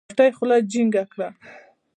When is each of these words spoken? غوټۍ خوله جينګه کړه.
غوټۍ 0.07 0.29
خوله 0.37 0.57
جينګه 0.71 1.03
کړه. 1.11 1.29